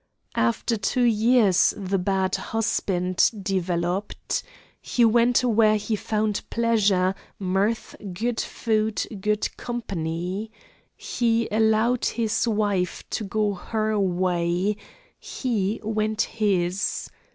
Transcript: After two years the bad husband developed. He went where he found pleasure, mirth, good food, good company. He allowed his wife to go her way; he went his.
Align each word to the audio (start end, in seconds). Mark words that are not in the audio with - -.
After 0.33 0.77
two 0.77 1.03
years 1.03 1.75
the 1.77 1.99
bad 1.99 2.33
husband 2.33 3.29
developed. 3.39 4.41
He 4.81 5.05
went 5.05 5.43
where 5.43 5.75
he 5.77 5.95
found 5.95 6.41
pleasure, 6.49 7.13
mirth, 7.37 7.95
good 8.11 8.39
food, 8.41 9.05
good 9.21 9.55
company. 9.57 10.49
He 10.97 11.47
allowed 11.51 12.05
his 12.05 12.47
wife 12.47 13.07
to 13.11 13.23
go 13.23 13.53
her 13.53 13.99
way; 13.99 14.75
he 15.19 15.79
went 15.83 16.21
his. 16.23 17.11